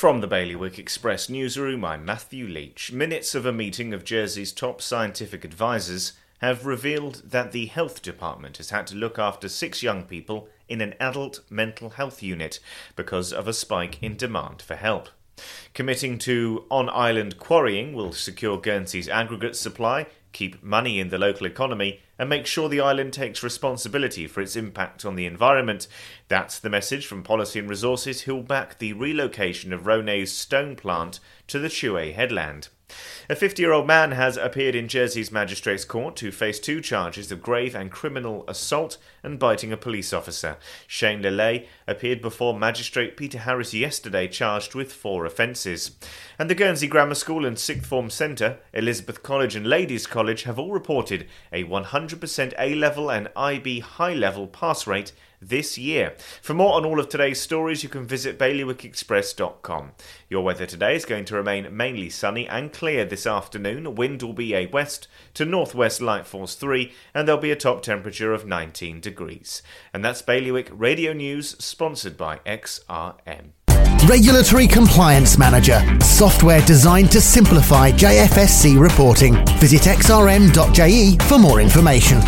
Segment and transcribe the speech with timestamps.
[0.00, 2.90] From the Bailiwick Express newsroom, I'm Matthew Leach.
[2.90, 8.56] Minutes of a meeting of Jersey's top scientific advisors have revealed that the health department
[8.56, 12.60] has had to look after six young people in an adult mental health unit
[12.96, 15.10] because of a spike in demand for help.
[15.80, 21.46] Committing to on island quarrying will secure Guernsey's aggregate supply keep money in the local
[21.46, 25.88] economy, and make sure the island takes responsibility for its impact on the environment.
[26.28, 31.18] That's the message from Policy and Resources, who'll back the relocation of Ronez's stone plant
[31.48, 32.68] to the Chouet headland.
[33.28, 37.30] A 50 year old man has appeared in Jersey's magistrates' court to face two charges
[37.30, 40.56] of grave and criminal assault and biting a police officer.
[40.86, 45.92] Shane Lele appeared before Magistrate Peter Harris yesterday, charged with four offences.
[46.38, 50.58] And the Guernsey Grammar School and Sixth Form Centre, Elizabeth College, and Ladies College have
[50.58, 56.14] all reported a 100% A level and IB high level pass rate this year.
[56.42, 59.92] For more on all of today's stories, you can visit bailiwickexpress.com.
[60.28, 63.94] Your weather today is going to remain mainly sunny and clear this afternoon.
[63.94, 67.82] Wind will be a west to northwest light force 3, and there'll be a top
[67.82, 69.62] temperature of 19 degrees.
[69.92, 73.52] And that's Bailiwick Radio News, sponsored by XRM.
[74.06, 79.34] Regulatory Compliance Manager, software designed to simplify JFSC reporting.
[79.58, 82.20] Visit xrm.je for more information.